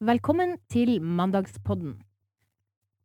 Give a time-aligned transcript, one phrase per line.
[0.00, 1.98] Velkommen til Mandagspodden.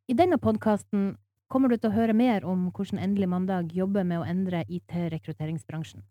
[0.07, 1.17] I denne podkasten
[1.51, 6.05] kommer du til å høre mer om hvordan Endelig mandag jobber med å endre IT-rekrutteringsbransjen.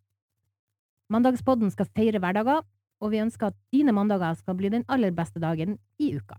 [1.08, 2.60] Mandagspodden skal feire hverdager,
[3.00, 6.36] og vi ønsker at dine mandager skal bli den aller beste dagen i uka.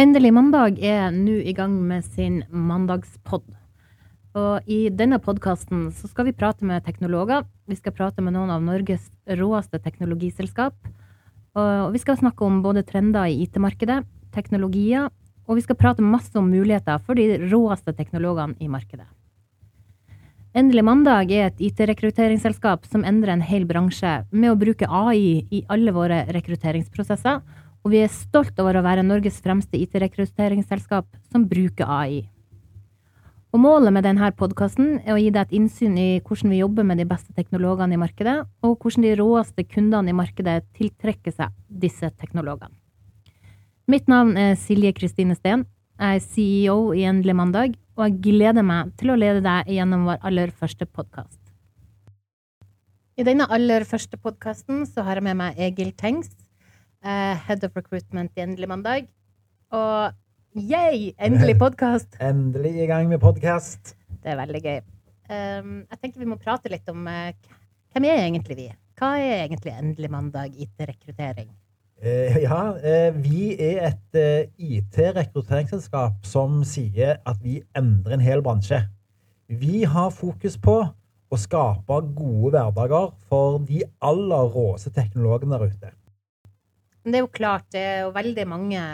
[0.00, 3.52] Endelig mandag er nå i gang med sin mandagspod.
[4.32, 7.44] Og i denne podkasten skal vi prate med teknologer.
[7.68, 10.72] Vi skal prate med noen av Norges råeste teknologiselskap.
[11.56, 14.02] Og vi skal snakke om både trender i IT-markedet,
[14.36, 15.08] teknologier,
[15.46, 19.06] og vi skal prate masse om muligheter for de råeste teknologene i markedet.
[20.56, 25.60] Endelig mandag er et IT-rekrutteringsselskap som endrer en hel bransje med å bruke AI i
[25.72, 27.42] alle våre rekrutteringsprosesser,
[27.84, 32.24] og vi er stolt over å være Norges fremste IT-rekrutteringsselskap som bruker AI.
[33.56, 36.84] Og målet med denne podkasten er å gi deg et innsyn i hvordan vi jobber
[36.84, 41.54] med de beste teknologene i markedet, og hvordan de råeste kundene i markedet tiltrekker seg
[41.84, 42.74] disse teknologene.
[43.88, 45.64] Mitt navn er Silje Kristine Steen.
[45.96, 50.04] Jeg er CEO i Endelig mandag, og jeg gleder meg til å lede deg gjennom
[50.10, 51.40] vår aller første podkast.
[53.16, 56.28] I denne aller første podkasten har jeg med meg Egil Tengs,
[57.00, 59.08] eh, Head of Recruitment i Endelig mandag.
[59.72, 60.12] Og
[60.56, 61.12] yay!
[61.18, 62.16] Endelig podkast!
[62.20, 63.92] Endelig i gang med podkast.
[64.22, 64.80] Det er veldig gøy.
[65.28, 67.28] Um, jeg tenker vi må prate litt om uh,
[67.92, 68.66] hvem er egentlig vi?
[68.96, 71.50] Hva er egentlig Endelig mandag IT-rekruttering?
[72.00, 74.20] Uh, ja, uh, vi er et
[74.56, 78.80] IT-rekrutteringsselskap som sier at vi endrer en hel bransje.
[79.46, 80.78] Vi har fokus på
[81.26, 85.92] å skape gode hverdager for de aller råeste teknologene der ute.
[87.04, 88.86] Men det er jo klart, det er jo veldig mange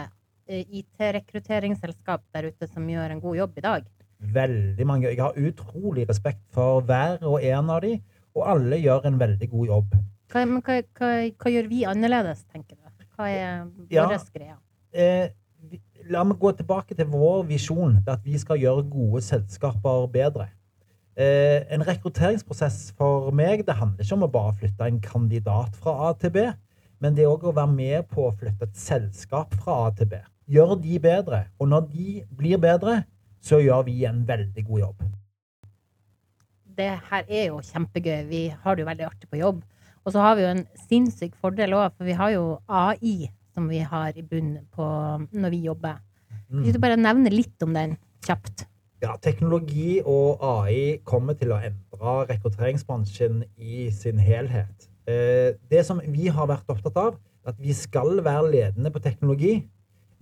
[0.61, 3.91] IT-rekrutteringsselskap der ute som gjør en god jobb i dag.
[4.23, 5.11] Veldig mange.
[5.11, 7.97] Jeg har utrolig respekt for hver og en av de,
[8.37, 9.97] og alle gjør en veldig god jobb.
[10.33, 11.11] Hva, men hva, hva,
[11.43, 13.07] hva gjør vi annerledes, tenker du?
[13.17, 14.07] Hva er Ja.
[14.09, 14.57] vår greie?
[14.93, 15.29] Eh,
[16.11, 20.49] la meg gå tilbake til vår visjon, at vi skal gjøre gode selskaper bedre.
[21.17, 26.09] Eh, en rekrutteringsprosess for meg det handler ikke om å bare flytte en kandidat fra
[26.09, 26.47] A til B,
[27.01, 30.07] men det er òg å være med på å flytte et selskap fra A til
[30.07, 30.23] B.
[30.51, 31.45] Gjøre de bedre.
[31.59, 33.03] Og når de blir bedre,
[33.43, 35.05] så gjør vi en veldig god jobb.
[36.77, 38.25] Det her er jo kjempegøy.
[38.31, 39.63] Vi har det jo veldig artig på jobb.
[40.05, 43.69] Og så har vi jo en sinnssyk fordel òg, for vi har jo AI som
[43.69, 44.85] vi har i bunnen på
[45.31, 46.01] når vi jobber.
[46.49, 46.63] Mm.
[46.63, 48.67] Hvis du bare nevner litt om den kjapt.
[49.03, 54.89] Ja, teknologi og AI kommer til å endre rekrutteringsbransjen i sin helhet.
[55.07, 59.03] Eh, Det som vi har vært opptatt av, er at vi skal være ledende på
[59.03, 59.69] teknologi.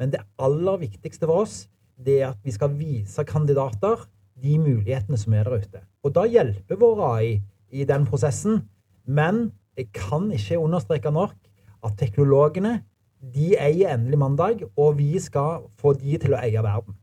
[0.00, 1.62] Men det aller viktigste for oss
[2.00, 4.06] det er at vi skal vise kandidater
[4.41, 5.83] de mulighetene som er der ute.
[6.00, 7.33] Og da hjelper vår AI
[7.77, 8.62] i den prosessen.
[9.05, 11.37] Men jeg kan ikke understreke nok
[11.84, 12.81] at teknologene
[13.21, 16.97] de eier endelig mandag, og vi skal få de til å eie verden.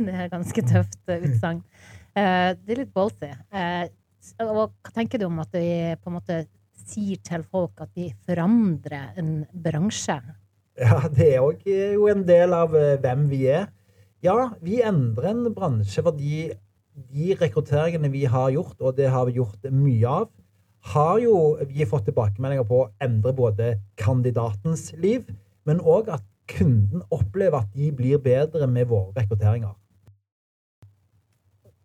[0.00, 1.60] Det er ganske tøft eh, utsagn.
[2.16, 3.28] Eh, det er litt ballsy.
[3.28, 3.84] Eh,
[4.40, 4.66] hva
[4.96, 6.38] tenker du om at vi på en måte
[6.86, 10.16] sier til folk at vi forandrer en bransje?
[10.76, 13.70] Ja, det er òg jo en del av eh, hvem vi er.
[14.24, 16.50] Ja, vi endrer en bransje fordi
[17.12, 20.28] de rekrutteringene vi har gjort, og det har vi gjort mye av,
[20.92, 21.34] har jo
[21.68, 25.26] vi fått tilbakemeldinger på å endre både kandidatens liv,
[25.66, 29.74] men òg at kunden opplever at de blir bedre med våre rekrutteringer.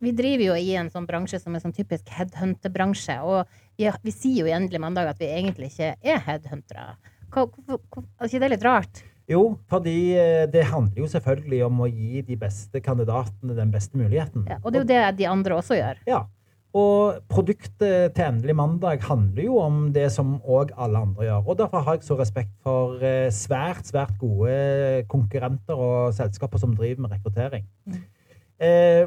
[0.01, 4.13] Vi driver jo i en sånn bransje som er sånn typisk headhunter-bransje, og vi, vi
[4.13, 6.95] sier jo i Endelig mandag at vi egentlig ikke er headhuntere.
[7.31, 9.01] Hva, hvor- er ikke det litt rart?
[9.31, 13.95] Jo, fordi eh, det handler jo selvfølgelig om å gi de beste kandidatene den beste
[13.97, 14.45] muligheten.
[14.49, 16.01] Ja, og det er jo det de andre også gjør.
[16.09, 16.25] Ja.
[16.71, 21.47] Og produktet til Endelig mandag handler jo om det som òg alle andre gjør.
[21.51, 26.75] Og derfor har jeg så respekt for eh, svært, svært gode konkurrenter og selskaper som
[26.75, 27.65] driver med rekruttering.
[27.87, 27.97] Mm.
[28.63, 29.05] Eh,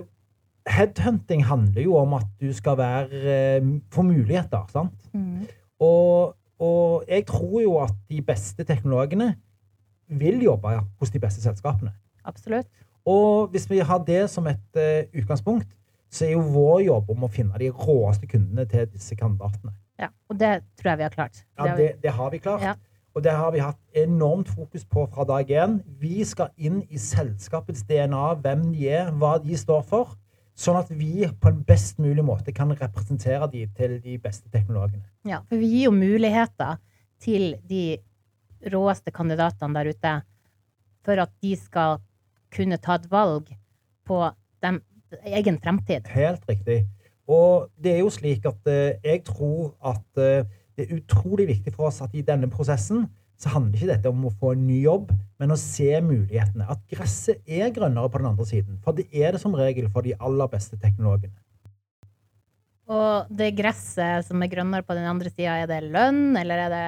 [0.69, 5.09] headhunting handler jo om at du skal være, eh, få muligheter, sant?
[5.17, 5.47] Mm.
[5.81, 9.35] Og, og jeg tror jo at de beste teknologene
[10.09, 11.93] vil jobbe hos de beste selskapene.
[12.25, 12.69] Absolutt.
[13.05, 15.69] Og hvis vi har det som et uh, utgangspunkt,
[16.11, 19.75] så er jo vår jobb om å finne de råeste kundene til disse kandidatene.
[20.01, 21.45] Ja, og det tror jeg vi har klart.
[21.59, 22.63] Ja, det, det har vi klart.
[22.63, 22.75] Ja.
[23.15, 25.79] Og det har vi hatt enormt fokus på fra dag én.
[26.01, 30.17] Vi skal inn i selskapets DNA, hvem de er, hva de står for,
[30.55, 35.03] sånn at vi på en best mulig måte kan representere de til de beste teknologene.
[35.27, 36.79] Ja, for vi gir jo muligheter
[37.23, 37.99] til de
[38.73, 40.15] råeste kandidatene der ute
[41.05, 41.99] for at de skal
[42.55, 43.51] kunne ta et valg
[44.07, 44.21] på
[44.65, 44.81] dem,
[45.27, 46.07] egen fremtid.
[46.15, 46.85] Helt riktig.
[47.31, 51.75] Og det er jo slik at eh, jeg tror at eh, det er utrolig viktig
[51.75, 53.07] for oss at i denne prosessen
[53.41, 55.11] så handler ikke dette om å få en ny jobb,
[55.43, 56.67] men å se mulighetene.
[56.71, 58.79] At gresset er grønnere på den andre siden.
[58.85, 61.35] For det er det som regel for de aller beste teknologene.
[62.95, 66.75] Og det gresset som er grønnere på den andre sida, er det lønn, eller er
[66.75, 66.87] det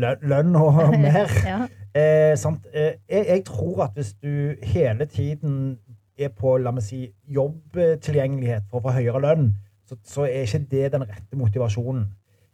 [0.00, 1.28] Lø- Lønn og mer.
[1.44, 1.58] Ja.
[1.92, 2.64] Eh, sant?
[2.72, 5.78] Eh, jeg, jeg tror at hvis du hele tiden
[6.20, 9.50] er på la meg si, jobbtilgjengelighet for å få høyere lønn,
[9.88, 12.06] så, så er ikke det den rette motivasjonen.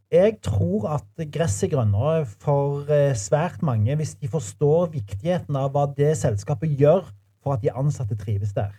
[0.09, 5.75] Jeg tror at gresset er grønnere for eh, svært mange hvis de forstår viktigheten av
[5.75, 7.11] hva det selskapet gjør
[7.45, 8.73] for at de ansatte trives der.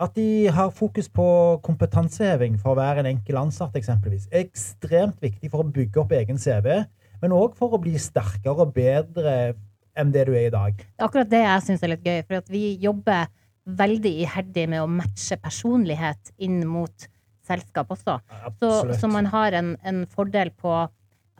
[0.00, 1.26] At de har fokus på
[1.62, 6.40] kompetanseheving for være en enkel ansatt, eksempelvis, er ekstremt viktig for å bygge opp egen
[6.40, 6.80] CV,
[7.20, 9.52] men òg for å bli sterkere og bedre
[9.94, 10.80] enn det du er i dag.
[10.80, 13.28] Det er akkurat det jeg syns er litt gøy, for vi jobber
[13.64, 17.06] veldig iherdig med å matche personlighet inn mot
[17.46, 18.18] selskap også.
[18.60, 18.70] Så,
[19.00, 20.72] så man har en, en fordel på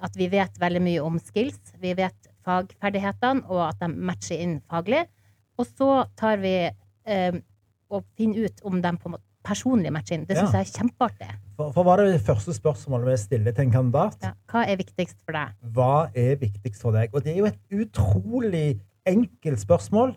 [0.04, 4.58] at vi vet veldig mye om skills, vi vet fagferdighetene, og at de matcher inn
[4.68, 5.04] faglig.
[5.58, 7.38] Og så tar vi eh,
[7.94, 10.26] og finner ut om de på en måte personlig matcher inn.
[10.28, 10.60] Det syns Ja.
[10.62, 11.30] jeg er kjempeartig.
[11.56, 14.16] For, hva er det første spørsmålet vi stiller til en kandidat?
[14.24, 14.32] Ja.
[14.50, 15.52] Hva er viktigst for deg?
[15.76, 17.12] Hva er viktigst for deg?
[17.14, 20.16] Og det er jo et utrolig enkelt spørsmål,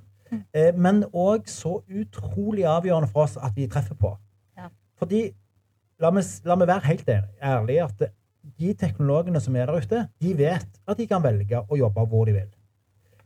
[0.56, 4.16] eh, men òg så utrolig avgjørende for oss at vi treffer på.
[4.57, 4.69] Ja.
[4.98, 5.28] Fordi,
[6.01, 8.07] la meg, la meg være helt ærlig, at
[8.57, 12.29] de teknologene som er der ute, de vet at de kan velge å jobbe hvor
[12.29, 12.49] de vil.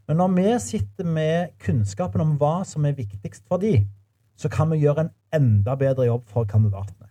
[0.09, 3.83] Men når vi sitter med kunnskapen om hva som er viktigst for de,
[4.35, 7.07] så kan vi gjøre en enda bedre jobb for kandidatene.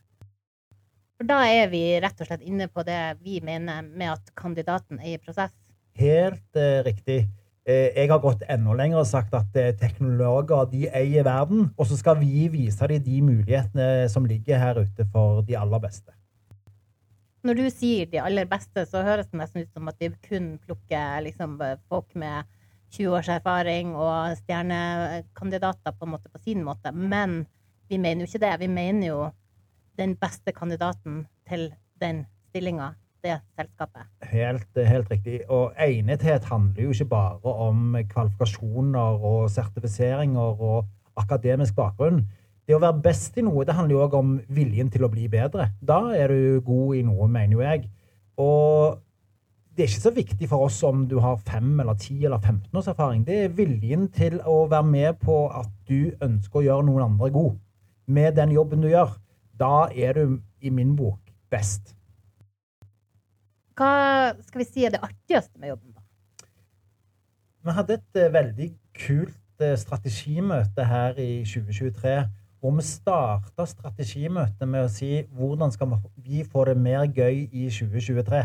[1.20, 4.98] For da er vi rett og slett inne på det vi mener med at kandidaten
[5.00, 5.52] er i prosess.
[6.00, 7.26] Helt eh, riktig.
[7.70, 11.86] Eh, jeg har gått enda lenger og sagt at eh, teknologer de eier verden, og
[11.86, 16.14] så skal vi vise dem de mulighetene som ligger her ute for de aller beste.
[17.46, 20.54] Når du sier de aller beste, så høres det nesten ut som at vi kun
[20.64, 21.54] plukker liksom,
[21.88, 22.48] folk med
[22.90, 26.92] 20 års erfaring og stjernekandidater på måte på sin måte.
[26.92, 27.44] Men
[27.88, 28.56] vi mener jo ikke det.
[28.60, 29.20] Vi mener jo
[30.00, 31.70] den beste kandidaten til
[32.02, 32.92] den stillinga,
[33.24, 34.08] det selskapet.
[34.30, 35.40] Helt, helt riktig.
[35.48, 40.86] Og enighet handler jo ikke bare om kvalifikasjoner og sertifiseringer og
[41.20, 42.24] akademisk bakgrunn.
[42.66, 45.28] Det å være best i noe det handler jo òg om viljen til å bli
[45.30, 45.72] bedre.
[45.82, 47.88] Da er du god i noe, mener jo jeg.
[48.40, 49.00] Og
[49.74, 52.78] det er ikke så viktig for oss om du har 5 eller 10 eller 15
[52.78, 53.24] års erfaring.
[53.26, 57.30] Det er viljen til å være med på at du ønsker å gjøre noen andre
[57.34, 57.56] god.
[58.06, 59.16] Med den jobben du gjør.
[59.60, 61.18] Da er du i min bok
[61.50, 61.94] best.
[63.80, 66.02] Hva skal vi si er det artigste med jobben, da?
[67.64, 68.66] Vi hadde et eh, veldig
[69.06, 72.12] kult eh, strategimøte her i 2023,
[72.60, 77.70] hvor vi starta strategimøtet med å si hvordan skal vi få det mer gøy i
[77.72, 78.42] 2023.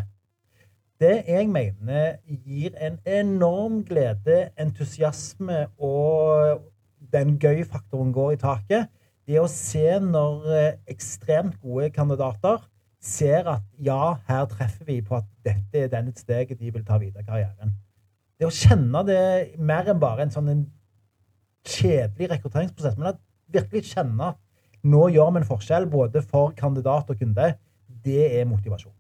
[1.04, 6.64] Det jeg mener gir en enorm glede, entusiasme og
[7.12, 8.88] den gøy-faktoren går i taket,
[9.28, 12.64] det å se når eh, ekstremt gode kandidater
[13.06, 16.98] ser at ja, her treffer vi på at dette er den steget de vil ta
[17.02, 17.76] videre i karrieren.
[18.36, 19.22] Det å kjenne det
[19.62, 20.66] mer enn bare en sånn en
[21.66, 23.22] kjedelig rekrutteringsprosess, men at
[23.54, 24.42] virkelig kjenne at
[24.86, 27.54] nå gjør vi en forskjell både for kandidat og kunde,
[28.06, 28.94] det er motivasjon.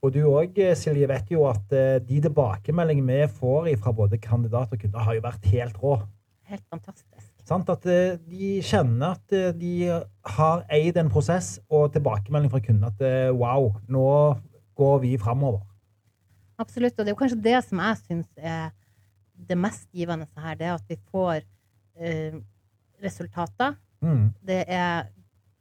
[0.00, 4.72] Og du òg, Silje, vet jo at eh, de tilbakemeldingene vi får fra både kandidat
[4.72, 5.98] og kunde, har jo vært helt rå.
[6.48, 7.09] Helt fantastisk.
[7.50, 7.70] Sant?
[7.72, 9.72] At eh, de kjenner at eh, de
[10.36, 14.06] har eid en prosess, og tilbakemelding fra kunden at eh, wow, nå
[14.78, 15.64] går vi framover.
[16.60, 16.94] Absolutt.
[16.94, 18.70] Og det er jo kanskje det som jeg syns er
[19.50, 21.40] det mest givende her, det er at vi får
[21.98, 22.38] eh,
[23.02, 23.76] resultater.
[24.04, 24.26] Mm.
[24.46, 25.08] Det er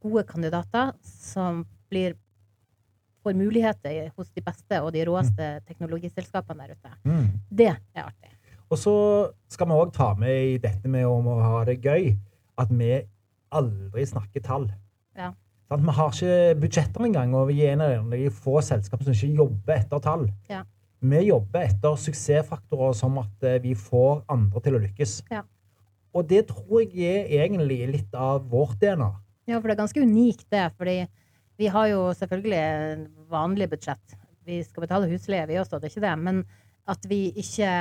[0.04, 2.16] gode kandidater som blir,
[3.24, 6.94] får muligheter hos de beste og de råeste teknologiselskapene der ute.
[7.08, 7.32] Mm.
[7.50, 8.29] Det er artig.
[8.70, 8.96] Og så
[9.50, 12.12] skal vi òg ta med i dette med om å ha det gøy,
[12.60, 13.00] at vi
[13.56, 14.68] aldri snakker tall.
[15.18, 15.32] Ja.
[15.70, 19.18] Sånn, Vi har ikke budsjetter engang, og vi er en av de få selskapene som
[19.18, 20.28] ikke jobber etter tall.
[20.50, 20.64] Ja.
[21.00, 25.16] Vi jobber etter suksessfaktorer som at eh, vi får andre til å lykkes.
[25.32, 25.46] Ja.
[26.14, 29.10] Og det tror jeg er egentlig litt av vårt DNA.
[29.50, 30.98] Ja, for det er ganske unikt det, fordi
[31.60, 34.18] vi har jo selvfølgelig vanlig budsjett.
[34.46, 36.16] Vi skal betale husleie, vi også, det er ikke det.
[36.26, 36.44] Men
[36.90, 37.72] at vi ikke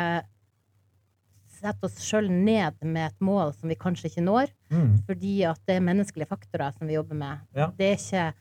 [1.59, 4.99] setter oss sjøl ned med et mål som vi kanskje ikke når, Mm.
[5.07, 7.39] fordi at det er menneskelige faktorer som vi jobber med.
[7.57, 7.71] Ja.
[7.79, 8.33] Det, er ikke,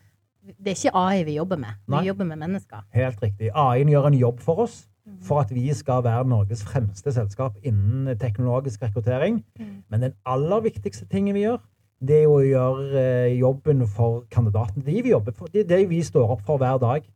[0.60, 1.80] det er ikke AI vi jobber med.
[1.88, 2.84] Vi jobber med mennesker.
[2.94, 3.50] Helt riktig.
[3.56, 4.88] AI-en gjør en jobb for oss
[5.24, 9.44] for at vi skal være Norges fremste selskap innen teknologisk rekruttering.
[9.60, 9.84] Mm.
[9.90, 11.62] Men den aller viktigste tingen vi gjør,
[12.04, 14.84] det er å gjøre eh, jobben for kandidatene.
[14.86, 17.08] De vi jobber for, det er det vi står opp for hver dag.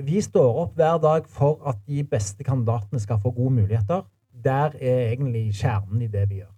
[0.00, 4.04] Vi står opp hver dag for at de beste kandidatene skal få gode muligheter.
[4.44, 6.54] Der er egentlig kjernen i det vi gjør.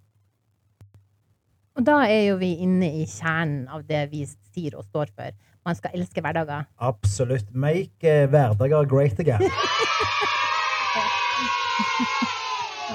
[1.73, 5.33] Og da er jo vi inne i kjernen av det vi sier og står for.
[5.65, 6.67] Man skal elske hverdager.
[6.77, 7.47] Absolutt.
[7.55, 9.41] Make eh, hverdager great again.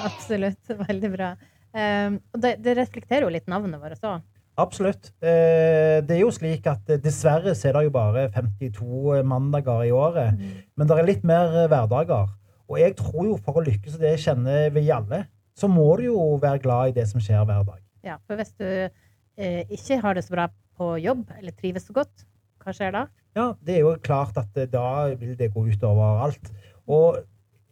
[0.09, 0.63] Absolutt.
[0.87, 1.33] Veldig bra.
[1.69, 4.23] Um, og det, det, reflekterer jo litt navnet vårt òg.
[4.59, 5.13] Absolutt.
[5.23, 9.85] Eh, det er jo slik at eh, dessverre så er det jo bare 52 mandager
[9.87, 10.39] i året.
[10.39, 10.63] Mm.
[10.79, 12.31] Men det er litt mer hverdager.
[12.69, 15.25] Og jeg tror jo for å lykkes, og det kjenner vi alle,
[15.59, 17.81] så må du jo være glad i det som skjer hver dag.
[18.07, 20.49] Ja, for hvis du eh, ikke har det så bra
[20.79, 22.27] på jobb, eller trives så godt,
[22.63, 23.07] hva skjer da?
[23.39, 26.53] Ja, det er jo klart at da vil det gå utover alt.
[26.87, 27.19] Og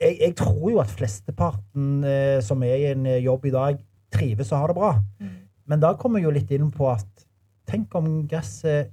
[0.01, 3.85] jeg, jeg tror jo at flesteparten eh, som er i en jobb i dag,
[4.17, 4.93] trives og har det bra.
[5.21, 5.37] Mm.
[5.67, 7.27] Men da kommer jeg jo litt inn på at
[7.67, 8.93] tenk om gresset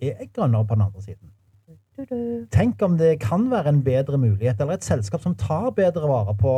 [0.00, 1.33] er grønnere på den andre siden.
[2.50, 6.34] Tenk om det kan være en bedre mulighet, eller et selskap som tar bedre vare
[6.38, 6.54] på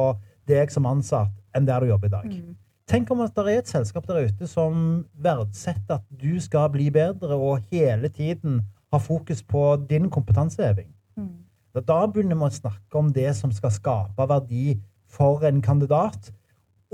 [0.49, 2.31] deg som ansatt, enn der du jobber i dag.
[2.31, 2.55] Mm.
[2.87, 6.89] Tenk om at det er et selskap der ute som verdsetter at du skal bli
[6.95, 8.63] bedre, og hele tiden
[8.93, 10.89] har fokus på din kompetanseheving.
[11.17, 11.35] Mm.
[11.77, 14.79] Da begynner vi å snakke om det som skal skape verdi
[15.13, 16.31] for en kandidat,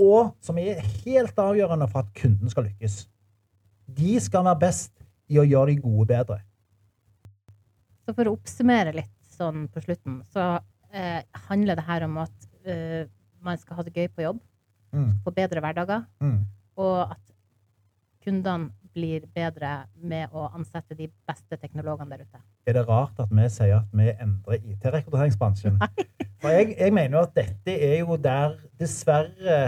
[0.01, 3.05] og som er helt avgjørende for at kunden skal lykkes.
[3.87, 4.95] De skal være best
[5.29, 6.41] i å gjøre de gode bedre.
[8.13, 10.59] Så for å oppsummere litt sånn på slutten, så
[10.93, 13.07] eh, handler det her om at eh,
[13.41, 14.43] man skal ha det gøy på jobb,
[14.93, 15.07] mm.
[15.25, 16.35] På bedre hverdager, mm.
[16.77, 17.23] og at
[18.21, 22.43] kundene blir bedre med å ansette de beste teknologene der ute.
[22.69, 25.81] Er det rart at vi sier at vi endrer IT-rekrutteringsbransjen?
[26.45, 29.63] For jeg, jeg mener jo at dette er jo der dessverre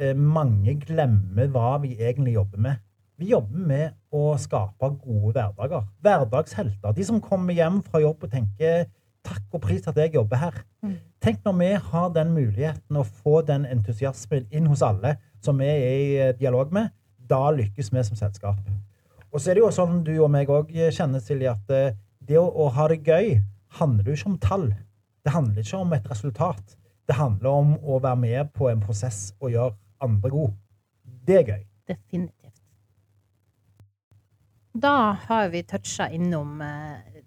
[0.00, 2.80] Eh, mange glemmer hva vi egentlig jobber med.
[3.20, 5.82] Vi jobber med å skape gode hverdager.
[6.00, 6.94] Hverdagshelter.
[6.96, 8.86] De som kommer hjem fra jobb og tenker
[9.20, 10.62] 'takk og pris at jeg jobber her'.
[10.82, 10.96] Mm.
[11.20, 15.68] Tenk når vi har den muligheten å få den entusiasmen inn hos alle som vi
[15.68, 16.88] er i eh, dialog med.
[17.28, 18.56] Da lykkes vi som selskap.
[19.32, 21.92] Og så er det jo sånn du og meg òg kjenner, Silje, at eh,
[22.24, 23.42] det å ha det gøy
[23.76, 24.68] handler jo ikke om tall.
[25.24, 26.76] Det handler ikke om et resultat.
[27.06, 30.50] Det handler om å være med på en prosess og gjøre andre god.
[31.26, 31.64] Det er gøy.
[31.86, 32.39] Definitivt.
[34.72, 37.22] Da har vi toucha innom eh,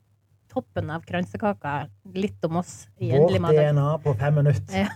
[0.53, 3.65] toppen av kransekaka, litt om oss i Endelig mandag.
[3.65, 4.93] Vårt DNA på fem minutter.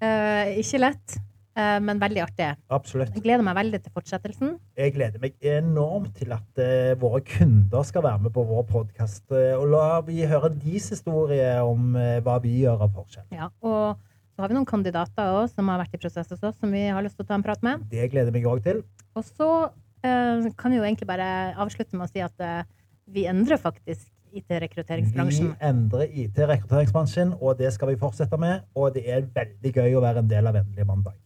[0.00, 1.18] Uh, ikke lett,
[1.58, 2.48] uh, men veldig artig.
[2.72, 3.12] Absolutt.
[3.12, 4.56] Jeg gleder meg veldig til fortsettelsen.
[4.78, 9.26] Jeg gleder meg enormt til at uh, våre kunder skal være med på vår podkast.
[9.30, 11.92] og la vi høre deres historie om
[12.24, 13.28] hva vi gjør av forskjell.
[13.36, 13.98] Ja, og
[14.36, 16.82] så har vi noen kandidater også, som har vært i prosess hos oss, som vi
[16.92, 17.84] har lyst til å ta en prat med.
[17.88, 18.82] Det gleder jeg meg òg til.
[19.16, 22.62] Og så eh, Eh, kan jo egentlig bare avslutte med å si at eh,
[23.06, 25.52] vi endrer faktisk IT-rekrutteringsbransjen.
[25.54, 28.66] Vi endrer IT-rekrutteringsbransjen, og det skal vi fortsette med.
[28.74, 31.16] Og det er veldig gøy å være en del av Vennlig mandag.